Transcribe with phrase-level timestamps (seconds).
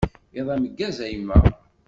[0.39, 1.39] Iḍ ameggaz, a yemma.